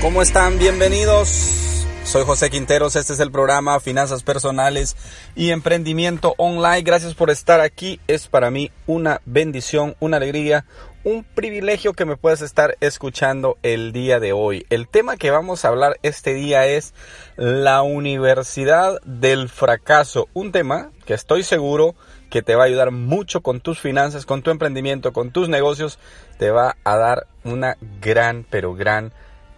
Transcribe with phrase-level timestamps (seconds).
[0.00, 0.58] ¿Cómo están?
[0.58, 1.59] Bienvenidos.
[2.10, 4.96] Soy José Quinteros, este es el programa Finanzas Personales
[5.36, 6.82] y Emprendimiento Online.
[6.82, 8.00] Gracias por estar aquí.
[8.08, 10.64] Es para mí una bendición, una alegría,
[11.04, 14.66] un privilegio que me puedas estar escuchando el día de hoy.
[14.70, 16.94] El tema que vamos a hablar este día es
[17.36, 20.26] la Universidad del Fracaso.
[20.34, 21.94] Un tema que estoy seguro
[22.28, 26.00] que te va a ayudar mucho con tus finanzas, con tu emprendimiento, con tus negocios.
[26.38, 29.12] Te va a dar una gran, pero gran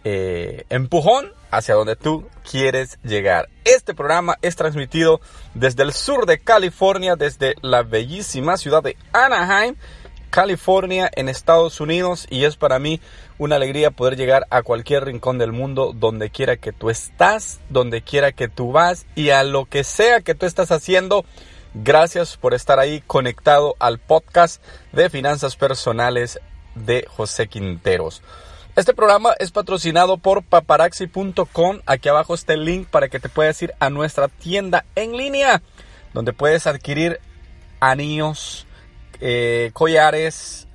[0.05, 3.49] eh, empujón hacia donde tú quieres llegar.
[3.65, 5.21] Este programa es transmitido
[5.55, 9.77] desde el sur de California, desde la bellísima ciudad de Anaheim,
[10.31, 13.01] California, en Estados Unidos, y es para mí
[13.37, 18.01] una alegría poder llegar a cualquier rincón del mundo, donde quiera que tú estás, donde
[18.01, 21.27] quiera que tú vas y a lo que sea que tú estás haciendo.
[21.75, 26.41] Gracias por estar ahí conectado al podcast de finanzas personales
[26.75, 28.23] de José Quinteros.
[28.75, 31.81] Este programa es patrocinado por paparaxi.com.
[31.85, 35.61] Aquí abajo está el link para que te puedas ir a nuestra tienda en línea,
[36.15, 37.21] donde puedes adquirir
[37.81, 38.67] anillos,
[39.21, 40.69] eh, collares,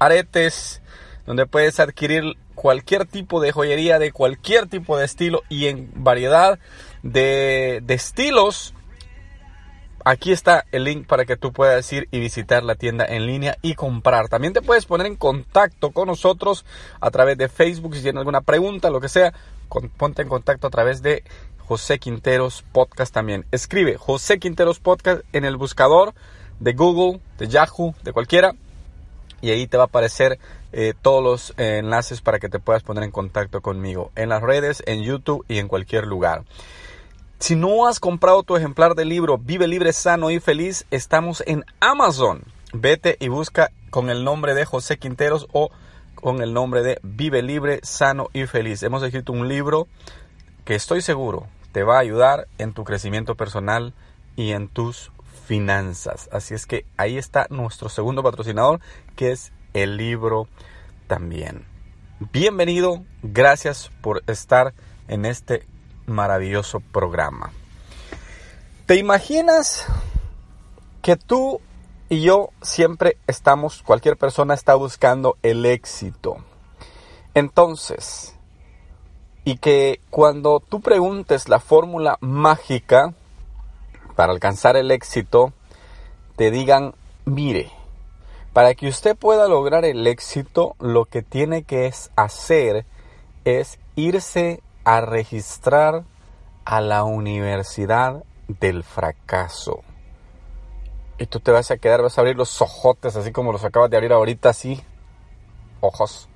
[0.00, 0.82] aretes,
[1.24, 6.58] donde puedes adquirir cualquier tipo de joyería de cualquier tipo de estilo y en variedad
[7.04, 8.74] de, de estilos
[10.08, 13.58] Aquí está el link para que tú puedas ir y visitar la tienda en línea
[13.60, 14.28] y comprar.
[14.28, 16.64] También te puedes poner en contacto con nosotros
[17.00, 19.34] a través de Facebook si tienes alguna pregunta, lo que sea.
[19.96, 21.24] ponte en contacto a través de
[21.58, 23.46] José Quinteros Podcast también.
[23.50, 26.14] Escribe José Quinteros Podcast en el buscador
[26.60, 28.54] de Google, de Yahoo, de cualquiera.
[29.40, 30.38] Y ahí te va a aparecer
[30.70, 34.40] eh, todos los eh, enlaces para que te puedas poner en contacto conmigo en las
[34.40, 36.44] redes, en YouTube y en cualquier lugar.
[37.38, 41.64] Si no has comprado tu ejemplar del libro Vive libre, sano y feliz, estamos en
[41.80, 42.42] Amazon.
[42.72, 45.70] Vete y busca con el nombre de José Quinteros o
[46.14, 48.82] con el nombre de Vive libre, sano y feliz.
[48.82, 49.86] Hemos escrito un libro
[50.64, 53.92] que estoy seguro te va a ayudar en tu crecimiento personal
[54.34, 55.12] y en tus
[55.44, 56.30] finanzas.
[56.32, 58.80] Así es que ahí está nuestro segundo patrocinador,
[59.14, 60.48] que es el libro
[61.06, 61.66] también.
[62.32, 64.72] Bienvenido, gracias por estar
[65.06, 65.66] en este
[66.06, 67.52] maravilloso programa.
[68.86, 69.86] ¿Te imaginas
[71.02, 71.60] que tú
[72.08, 76.36] y yo siempre estamos, cualquier persona está buscando el éxito?
[77.34, 78.34] Entonces,
[79.44, 83.12] y que cuando tú preguntes la fórmula mágica
[84.14, 85.52] para alcanzar el éxito,
[86.36, 87.70] te digan, mire,
[88.52, 92.86] para que usted pueda lograr el éxito, lo que tiene que hacer
[93.44, 96.04] es irse a registrar
[96.64, 99.82] a la Universidad del Fracaso.
[101.18, 103.90] Y tú te vas a quedar, vas a abrir los ojotes, así como los acabas
[103.90, 104.80] de abrir ahorita, así,
[105.80, 106.28] ojos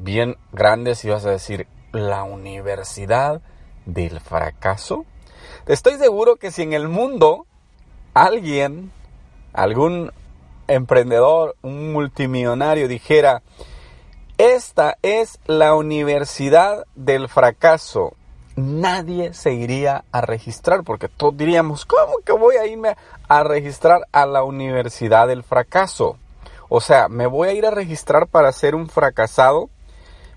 [0.00, 3.40] bien grandes, y vas a decir, la Universidad
[3.86, 5.06] del Fracaso.
[5.64, 7.46] Estoy seguro que si en el mundo
[8.12, 8.92] alguien,
[9.54, 10.12] algún
[10.68, 13.42] emprendedor, un multimillonario dijera,
[14.38, 18.14] esta es la universidad del fracaso.
[18.56, 22.96] Nadie se iría a registrar porque todos diríamos, ¿cómo que voy a irme
[23.28, 26.18] a registrar a la universidad del fracaso?
[26.68, 29.70] O sea, ¿me voy a ir a registrar para ser un fracasado?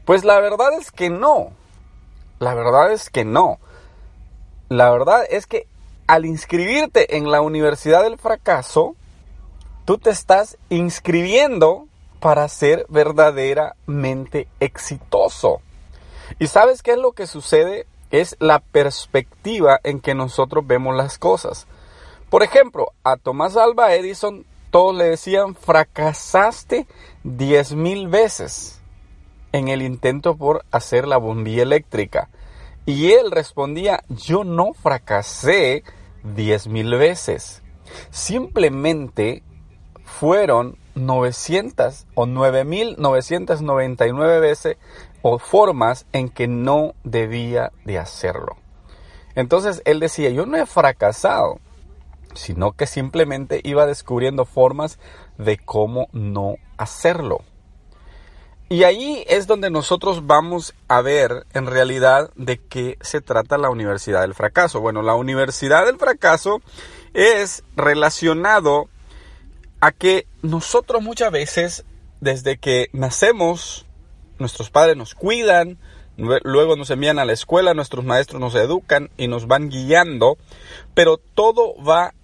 [0.06, 1.52] Pues la verdad es que no.
[2.40, 3.60] La verdad es que no.
[4.70, 5.68] La verdad es que
[6.08, 8.96] al inscribirte en la universidad del fracaso,
[9.86, 11.88] tú te estás inscribiendo
[12.26, 15.62] para ser verdaderamente exitoso.
[16.40, 17.86] ¿Y sabes qué es lo que sucede?
[18.10, 21.68] Es la perspectiva en que nosotros vemos las cosas.
[22.32, 26.88] Por ejemplo, a Tomás Alba Edison todos le decían fracasaste
[27.24, 28.82] diez mil veces
[29.52, 32.30] en el intento por hacer la bombilla eléctrica.
[32.88, 35.84] Y él respondía, yo no fracasé
[36.24, 37.62] diez mil veces.
[38.10, 39.44] Simplemente
[40.04, 44.78] fueron 900 o 9.999 veces
[45.22, 48.56] o formas en que no debía de hacerlo.
[49.36, 51.60] Entonces él decía, yo no he fracasado,
[52.34, 54.98] sino que simplemente iba descubriendo formas
[55.38, 57.42] de cómo no hacerlo.
[58.68, 63.70] Y ahí es donde nosotros vamos a ver en realidad de qué se trata la
[63.70, 64.82] Universidad del Fracaso.
[64.82, 66.62] Bueno, la Universidad del Fracaso
[67.14, 68.90] es relacionado
[69.86, 71.86] a que nosotros muchas veces,
[72.20, 73.86] desde que nacemos,
[74.40, 75.78] nuestros padres nos cuidan,
[76.18, 80.40] luego nos envían a la escuela, nuestros maestros nos educan y nos van guiando,
[80.96, 82.16] pero todo va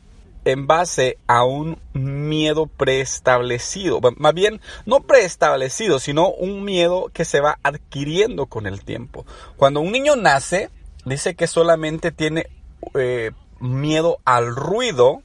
[0.44, 4.02] en base a un miedo preestablecido.
[4.18, 9.24] Más bien, no preestablecido, sino un miedo que se va adquiriendo con el tiempo.
[9.56, 10.72] Cuando un niño nace,
[11.06, 12.48] dice que solamente tiene
[12.96, 15.22] eh, miedo al ruido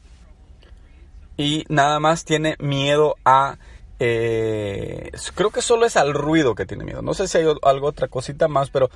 [1.37, 3.59] y nada más tiene miedo a...
[3.99, 7.03] Eh, creo que solo es al ruido que tiene miedo.
[7.03, 8.91] No sé si hay algo, otra cosita más, pero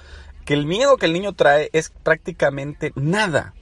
[0.44, 3.54] que el miedo que el niño trae es prácticamente nada.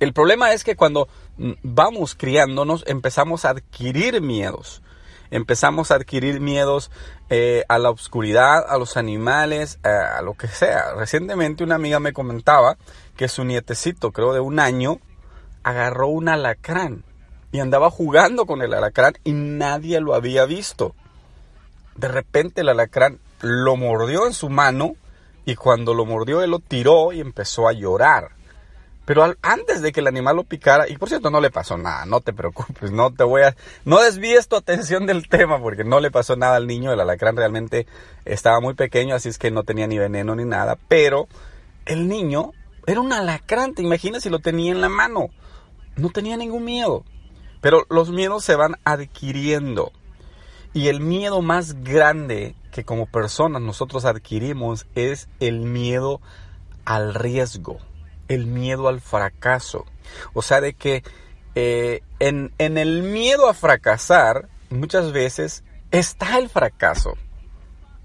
[0.00, 1.08] El problema es que cuando
[1.38, 4.82] mm, vamos criándonos empezamos a adquirir miedos.
[5.30, 6.90] Empezamos a adquirir miedos
[7.30, 10.94] eh, a la oscuridad, a los animales, a lo que sea.
[10.94, 12.76] Recientemente una amiga me comentaba
[13.16, 14.98] que su nietecito, creo de un año,
[15.62, 17.04] agarró un alacrán
[17.52, 20.94] y andaba jugando con el alacrán y nadie lo había visto.
[21.94, 24.96] De repente el alacrán lo mordió en su mano
[25.44, 28.30] y cuando lo mordió él lo tiró y empezó a llorar.
[29.04, 32.06] Pero antes de que el animal lo picara, y por cierto no le pasó nada,
[32.06, 35.98] no te preocupes, no te voy a, no desvíes tu atención del tema porque no
[35.98, 37.86] le pasó nada al niño, el alacrán realmente
[38.24, 41.26] estaba muy pequeño, así es que no tenía ni veneno ni nada, pero
[41.84, 42.52] el niño
[42.86, 45.30] era un alacrán, te imaginas si lo tenía en la mano,
[45.96, 47.04] no tenía ningún miedo,
[47.62, 49.92] pero los miedos se van adquiriendo
[50.74, 56.20] y el miedo más grande que como personas nosotros adquirimos es el miedo
[56.84, 57.78] al riesgo
[58.28, 59.84] el miedo al fracaso.
[60.32, 61.02] O sea, de que
[61.54, 67.14] eh, en, en el miedo a fracasar, muchas veces está el fracaso.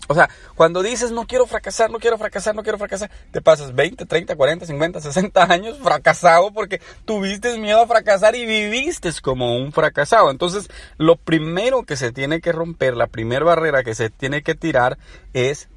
[0.07, 3.75] O sea, cuando dices no quiero fracasar, no quiero fracasar, no quiero fracasar, te pasas
[3.75, 9.57] 20, 30, 40, 50, 60 años fracasado porque tuviste miedo a fracasar y viviste como
[9.57, 10.31] un fracasado.
[10.31, 14.55] Entonces, lo primero que se tiene que romper, la primera barrera que se tiene que
[14.55, 14.97] tirar
[15.33, 15.67] es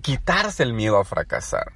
[0.00, 1.72] quitarse el miedo a fracasar.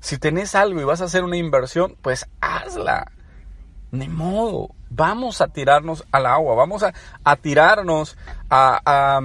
[0.00, 3.10] Si tenés algo y vas a hacer una inversión, pues hazla.
[3.90, 4.75] Ni modo.
[4.90, 8.16] Vamos a tirarnos al agua, vamos a, tirarnos
[8.50, 9.20] a,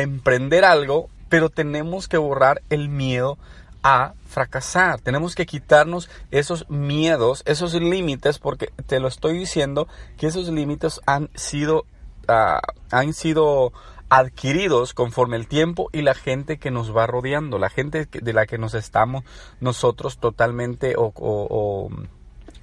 [0.00, 3.38] emprender algo, pero tenemos que borrar el miedo
[3.82, 5.00] a fracasar.
[5.00, 11.00] Tenemos que quitarnos esos miedos, esos límites, porque te lo estoy diciendo que esos límites
[11.06, 11.84] han sido,
[12.28, 13.72] ah, han sido
[14.12, 18.44] adquiridos conforme el tiempo y la gente que nos va rodeando, la gente de la
[18.44, 19.24] que nos estamos
[19.58, 21.88] nosotros totalmente o,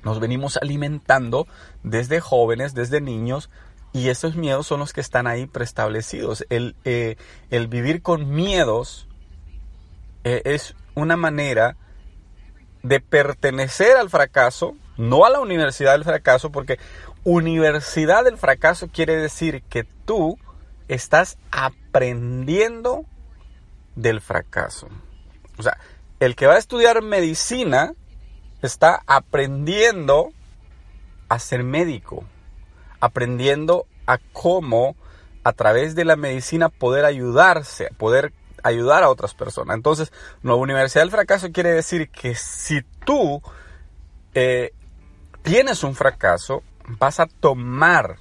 [0.04, 1.48] nos venimos alimentando
[1.84, 3.50] desde jóvenes, desde niños,
[3.92, 6.46] y esos miedos son los que están ahí preestablecidos.
[6.50, 7.16] El, eh,
[7.50, 9.08] el vivir con miedos
[10.24, 11.76] eh, es una manera
[12.84, 16.80] de pertenecer al fracaso, no a la universidad del fracaso, porque
[17.24, 20.38] universidad del fracaso quiere decir que tú
[20.88, 23.06] estás aprendiendo
[23.96, 24.88] del fracaso.
[25.58, 25.78] O sea,
[26.20, 27.94] el que va a estudiar medicina
[28.62, 30.32] está aprendiendo
[31.28, 32.24] a ser médico,
[33.00, 34.96] aprendiendo a cómo
[35.44, 39.76] a través de la medicina poder ayudarse, poder ayudar a otras personas.
[39.76, 40.12] Entonces,
[40.44, 43.42] la Universidad del Fracaso quiere decir que si tú
[44.34, 44.74] eh,
[45.42, 46.64] tienes un fracaso,
[47.00, 48.18] vas a tomar,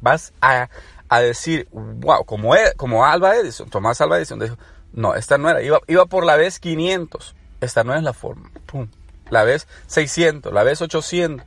[0.00, 0.68] vas a
[1.08, 4.58] a decir, wow, como, e, como Alba Edison, Tomás Alba Edison dijo,
[4.92, 8.50] no, esta no era, iba, iba por la vez 500, esta no es la forma,
[8.66, 8.88] pum,
[9.30, 11.46] la vez 600, la vez 800,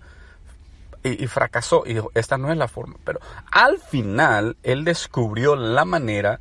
[1.03, 3.19] y, fracasó, y dijo, esta no es la forma, pero
[3.51, 6.39] al final él descubrió la manera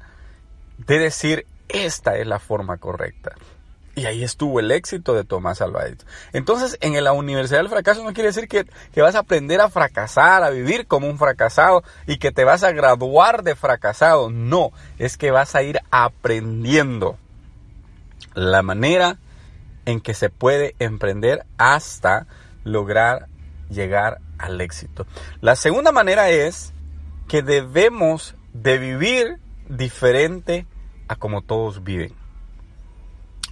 [0.76, 3.34] de decir, esta es la forma correcta.
[3.96, 5.84] Y ahí estuvo el éxito de Tomás Alva
[6.32, 9.68] Entonces, en la Universidad del Fracaso no quiere decir que, que, vas a aprender a
[9.68, 14.30] fracasar, a vivir como un fracasado y que te vas a graduar de fracasado.
[14.30, 17.18] No, es que vas a ir aprendiendo
[18.34, 19.18] la manera
[19.90, 22.26] en que se puede emprender hasta
[22.64, 23.28] lograr
[23.68, 25.06] llegar al éxito.
[25.40, 26.72] La segunda manera es
[27.28, 30.66] que debemos de vivir diferente
[31.08, 32.20] a como todos viven.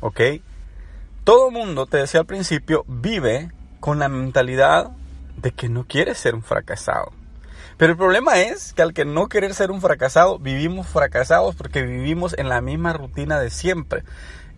[0.00, 0.21] ¿ok?
[1.25, 4.90] Todo mundo, te decía al principio, vive con la mentalidad
[5.37, 7.12] de que no quiere ser un fracasado.
[7.76, 11.83] Pero el problema es que al que no querer ser un fracasado, vivimos fracasados porque
[11.83, 14.02] vivimos en la misma rutina de siempre.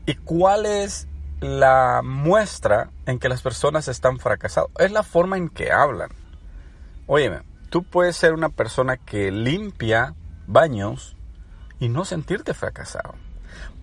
[0.06, 1.06] ¿Y cuál es
[1.40, 4.70] la muestra en que las personas están fracasadas?
[4.78, 6.10] Es la forma en que hablan.
[7.06, 10.14] Óyeme, tú puedes ser una persona que limpia
[10.46, 11.16] baños
[11.78, 13.14] y no sentirte fracasado.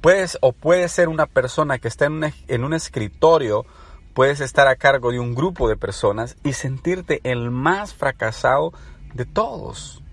[0.02, 3.66] Puedes o puedes ser una persona que está en un, en un escritorio,
[4.14, 8.72] puedes estar a cargo de un grupo de personas y sentirte el más fracasado
[9.14, 10.04] de todos.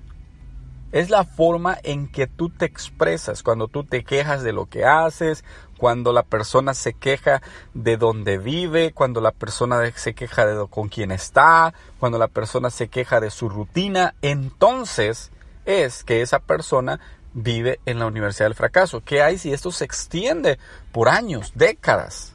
[0.94, 4.84] Es la forma en que tú te expresas cuando tú te quejas de lo que
[4.84, 5.42] haces,
[5.76, 7.42] cuando la persona se queja
[7.74, 12.70] de dónde vive, cuando la persona se queja de con quién está, cuando la persona
[12.70, 15.32] se queja de su rutina, entonces
[15.64, 17.00] es que esa persona
[17.32, 19.02] vive en la Universidad del Fracaso.
[19.04, 20.60] ¿Qué hay si esto se extiende
[20.92, 22.34] por años, décadas?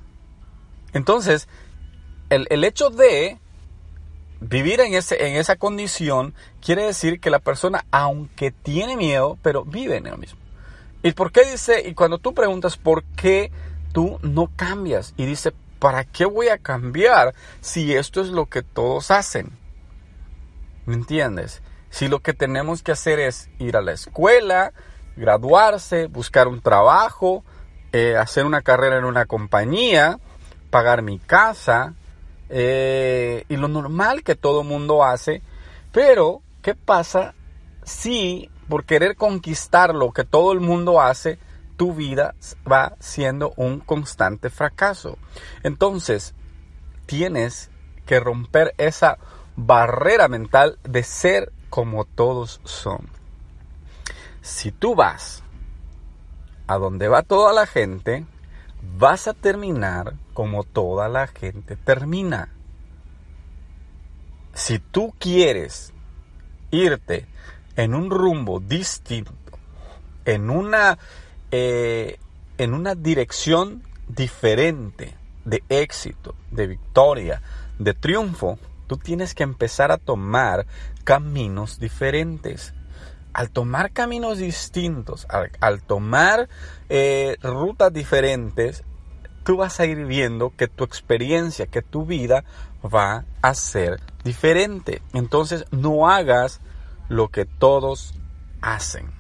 [0.91, 1.47] Entonces,
[2.29, 3.39] el, el hecho de
[4.41, 9.65] vivir en, ese, en esa condición quiere decir que la persona, aunque tiene miedo, pero
[9.65, 10.39] vive en lo mismo.
[11.03, 11.87] ¿Y por qué dice?
[11.87, 13.51] Y cuando tú preguntas por qué
[13.93, 18.61] tú no cambias, y dice, ¿para qué voy a cambiar si esto es lo que
[18.61, 19.57] todos hacen?
[20.85, 21.61] ¿Me entiendes?
[21.89, 24.73] Si lo que tenemos que hacer es ir a la escuela,
[25.15, 27.43] graduarse, buscar un trabajo,
[27.91, 30.19] eh, hacer una carrera en una compañía,
[30.69, 31.95] pagar mi casa,
[32.49, 35.41] eh, y lo normal que todo mundo hace,
[35.91, 37.35] pero ¿qué pasa
[37.83, 41.39] si por querer conquistar lo que todo el mundo hace,
[41.77, 42.35] tu vida
[42.69, 45.17] va siendo un constante fracaso?
[45.63, 46.33] Entonces,
[47.05, 47.69] tienes
[48.05, 49.17] que romper esa
[49.55, 53.09] barrera mental de ser como todos son.
[54.41, 55.43] Si tú vas
[56.67, 58.25] a donde va toda la gente,
[58.97, 62.49] vas a terminar como toda la gente termina.
[64.53, 65.93] Si tú quieres
[66.71, 67.27] irte
[67.75, 69.33] en un rumbo distinto,
[70.25, 70.97] en una,
[71.51, 72.19] eh,
[72.57, 77.41] en una dirección diferente de éxito, de victoria,
[77.77, 80.65] de triunfo, tú tienes que empezar a tomar
[81.03, 82.73] caminos diferentes.
[83.33, 85.27] Al tomar caminos distintos,
[85.59, 86.49] al, tomar
[86.89, 88.83] eh, rutas diferentes,
[89.43, 92.43] tú vas a ir viendo que tu experiencia, que tu vida
[92.83, 95.01] va a ser diferente.
[95.13, 96.59] Entonces no hagas
[97.07, 98.13] lo que todos
[98.61, 99.11] hacen.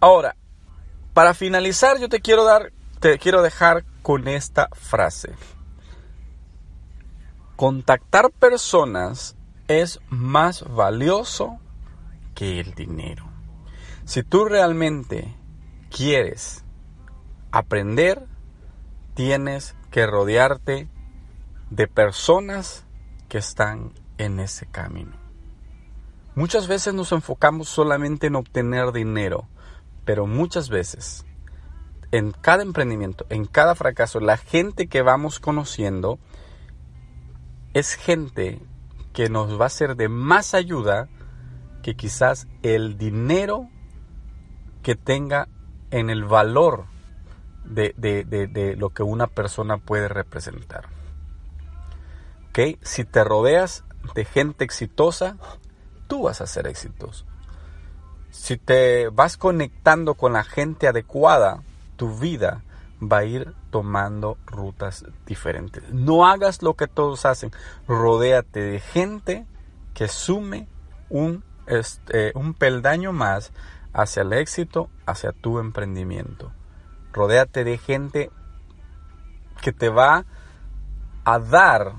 [0.00, 0.36] Ahora,
[1.14, 5.34] para finalizar yo te quiero dar, te quiero dejar con esta frase.
[7.56, 9.36] Contactar personas
[9.68, 11.58] es más valioso
[12.40, 13.26] que el dinero.
[14.06, 15.36] Si tú realmente
[15.94, 16.64] quieres
[17.50, 18.26] aprender,
[19.12, 20.88] tienes que rodearte
[21.68, 22.86] de personas
[23.28, 25.18] que están en ese camino.
[26.34, 29.46] Muchas veces nos enfocamos solamente en obtener dinero,
[30.06, 31.26] pero muchas veces
[32.10, 36.18] en cada emprendimiento, en cada fracaso, la gente que vamos conociendo
[37.74, 38.62] es gente
[39.12, 41.10] que nos va a ser de más ayuda
[41.82, 43.68] que quizás el dinero
[44.82, 45.48] que tenga
[45.90, 46.86] en el valor
[47.64, 50.88] de, lo que una persona puede representar.
[52.50, 52.78] ¿Okay?
[52.82, 53.84] Si te rodeas
[54.14, 55.36] de gente exitosa,
[56.06, 57.24] tú vas a ser exitoso.
[58.30, 61.62] Si te vas conectando con la gente adecuada,
[61.96, 62.62] tu vida
[63.00, 65.82] va a ir tomando rutas diferentes.
[65.92, 67.50] No hagas lo que todos hacen.
[67.88, 69.46] Rodéate de gente
[69.94, 70.68] que sume
[71.08, 73.52] un, este, un peldaño más
[73.92, 76.52] hacia el éxito, hacia tu emprendimiento.
[77.12, 78.30] Rodéate de gente
[79.60, 80.24] que te va
[81.24, 81.92] a dar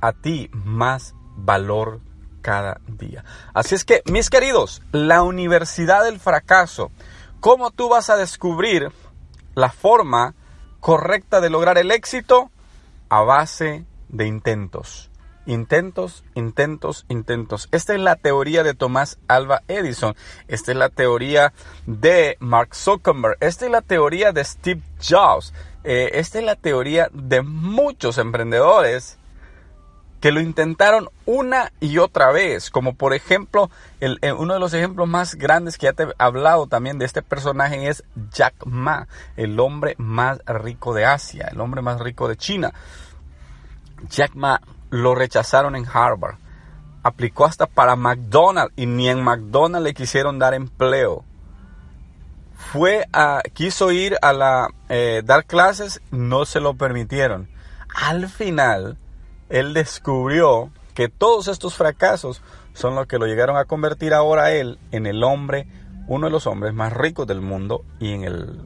[0.00, 2.00] a ti más valor
[2.42, 3.24] cada día.
[3.54, 6.90] Así es que, mis queridos, la Universidad del Fracaso,
[7.40, 8.92] ¿cómo tú vas a descubrir
[9.54, 10.34] la forma
[10.80, 12.50] correcta de lograr el éxito
[13.08, 15.10] a base de intentos.
[15.48, 17.70] Intentos, intentos, intentos.
[17.72, 20.14] Esta es la teoría de Tomás Alba Edison.
[20.46, 21.54] Esta es la teoría
[21.86, 23.38] de Mark Zuckerberg.
[23.40, 25.54] Esta es la teoría de Steve Jobs.
[25.84, 29.16] Eh, esta es la teoría de muchos emprendedores
[30.20, 35.08] que lo intentaron una y otra vez, como por ejemplo, eh, uno de los ejemplos
[35.08, 39.58] más grandes que ya te he hablado también de este personaje es Jack Ma, el
[39.60, 42.74] hombre más rico de Asia, el hombre más rico de China.
[44.10, 44.60] Jack Ma
[44.90, 46.36] lo rechazaron en Harvard,
[47.02, 51.24] aplicó hasta para McDonald's y ni en McDonald's le quisieron dar empleo.
[52.54, 53.06] Fue
[53.54, 57.48] quiso ir a la, eh, dar clases, no se lo permitieron.
[57.94, 58.98] Al final,
[59.48, 62.42] él descubrió que todos estos fracasos
[62.74, 65.66] son los que lo llegaron a convertir ahora a él en el hombre,
[66.06, 68.60] uno de los hombres más ricos del mundo y en el,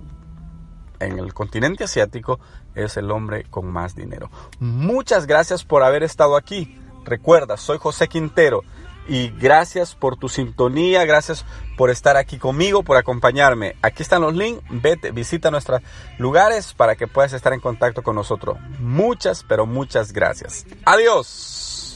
[1.01, 2.41] en el continente asiático
[2.75, 4.31] es el hombre con más dinero.
[4.61, 6.79] Muchas gracias por haber estado aquí.
[7.05, 8.63] Recuerda, soy José Quintero
[9.09, 11.45] y gracias por tu sintonía, gracias
[11.77, 13.77] por estar aquí conmigo, por acompañarme.
[13.83, 15.81] Aquí están los links, vete, visita nuestros
[16.19, 18.59] lugares para que puedas estar en contacto con nosotros.
[18.79, 20.65] Muchas, pero muchas gracias.
[20.85, 21.92] Adiós.